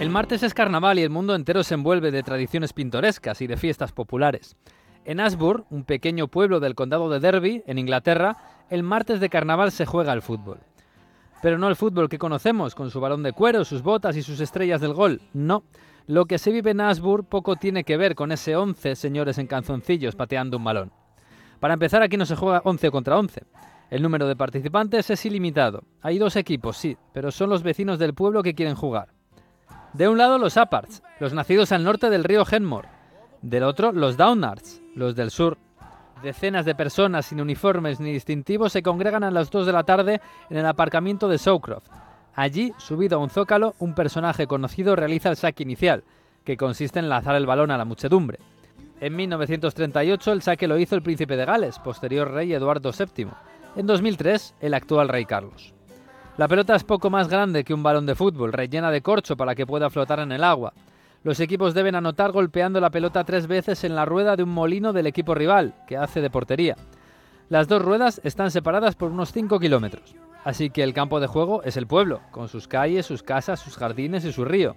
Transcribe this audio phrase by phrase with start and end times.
[0.00, 3.56] El martes es carnaval y el mundo entero se envuelve de tradiciones pintorescas y de
[3.56, 4.56] fiestas populares.
[5.04, 8.36] En Ashburn, un pequeño pueblo del condado de Derby, en Inglaterra,
[8.70, 10.60] el martes de carnaval se juega al fútbol.
[11.42, 14.38] Pero no el fútbol que conocemos, con su balón de cuero, sus botas y sus
[14.38, 15.20] estrellas del gol.
[15.32, 15.64] No.
[16.06, 19.48] Lo que se vive en Ashburn poco tiene que ver con ese 11 señores en
[19.48, 20.92] canzoncillos pateando un balón.
[21.58, 23.42] Para empezar, aquí no se juega 11 contra 11.
[23.90, 25.82] El número de participantes es ilimitado.
[26.02, 29.17] Hay dos equipos, sí, pero son los vecinos del pueblo que quieren jugar.
[29.98, 32.88] De un lado los Aparts, los nacidos al norte del río Henmore.
[33.42, 35.58] Del otro los Downards, los del sur.
[36.22, 40.20] Decenas de personas sin uniformes ni distintivos se congregan a las 2 de la tarde
[40.50, 41.88] en el aparcamiento de Showcroft.
[42.36, 46.04] Allí, subido a un zócalo, un personaje conocido realiza el saque inicial,
[46.44, 48.38] que consiste en lanzar el balón a la muchedumbre.
[49.00, 53.30] En 1938 el saque lo hizo el príncipe de Gales, posterior rey Eduardo VII.
[53.74, 55.74] En 2003 el actual rey Carlos.
[56.38, 59.56] La pelota es poco más grande que un balón de fútbol, rellena de corcho para
[59.56, 60.72] que pueda flotar en el agua.
[61.24, 64.92] Los equipos deben anotar golpeando la pelota tres veces en la rueda de un molino
[64.92, 66.76] del equipo rival, que hace de portería.
[67.48, 70.14] Las dos ruedas están separadas por unos 5 kilómetros,
[70.44, 73.76] así que el campo de juego es el pueblo, con sus calles, sus casas, sus
[73.76, 74.76] jardines y su río.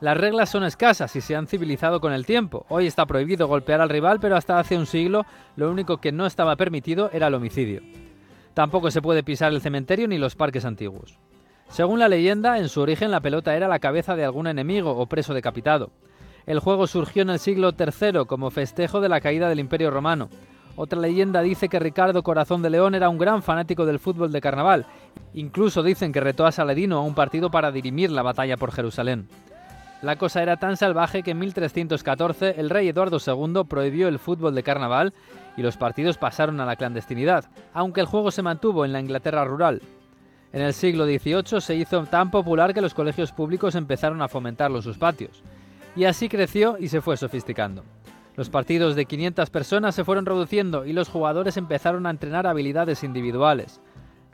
[0.00, 2.66] Las reglas son escasas y se han civilizado con el tiempo.
[2.68, 6.26] Hoy está prohibido golpear al rival, pero hasta hace un siglo lo único que no
[6.26, 8.05] estaba permitido era el homicidio.
[8.56, 11.18] Tampoco se puede pisar el cementerio ni los parques antiguos.
[11.68, 15.04] Según la leyenda, en su origen la pelota era la cabeza de algún enemigo o
[15.04, 15.90] preso decapitado.
[16.46, 20.30] El juego surgió en el siglo III como festejo de la caída del Imperio Romano.
[20.74, 24.40] Otra leyenda dice que Ricardo Corazón de León era un gran fanático del fútbol de
[24.40, 24.86] carnaval.
[25.34, 29.28] Incluso dicen que retó a Saladino a un partido para dirimir la batalla por Jerusalén.
[30.02, 34.54] La cosa era tan salvaje que en 1314 el rey Eduardo II prohibió el fútbol
[34.54, 35.14] de carnaval
[35.56, 39.44] y los partidos pasaron a la clandestinidad, aunque el juego se mantuvo en la Inglaterra
[39.44, 39.80] rural.
[40.52, 44.76] En el siglo XVIII se hizo tan popular que los colegios públicos empezaron a fomentarlo
[44.76, 45.42] en sus patios.
[45.96, 47.82] Y así creció y se fue sofisticando.
[48.36, 53.02] Los partidos de 500 personas se fueron reduciendo y los jugadores empezaron a entrenar habilidades
[53.02, 53.80] individuales.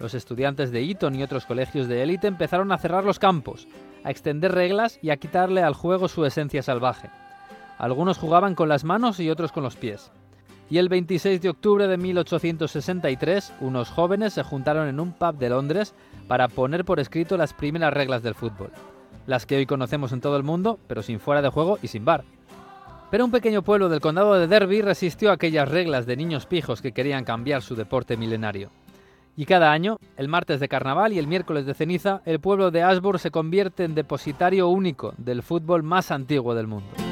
[0.00, 3.68] Los estudiantes de Eton y otros colegios de élite empezaron a cerrar los campos,
[4.04, 7.10] a extender reglas y a quitarle al juego su esencia salvaje.
[7.78, 10.10] Algunos jugaban con las manos y otros con los pies
[10.72, 15.50] y el 26 de octubre de 1863 unos jóvenes se juntaron en un pub de
[15.50, 15.94] Londres
[16.28, 18.70] para poner por escrito las primeras reglas del fútbol,
[19.26, 22.06] las que hoy conocemos en todo el mundo, pero sin fuera de juego y sin
[22.06, 22.24] bar.
[23.10, 26.92] Pero un pequeño pueblo del condado de Derby resistió aquellas reglas de niños pijos que
[26.92, 28.70] querían cambiar su deporte milenario.
[29.36, 32.82] Y cada año, el martes de carnaval y el miércoles de ceniza, el pueblo de
[32.82, 37.11] Ashburn se convierte en depositario único del fútbol más antiguo del mundo.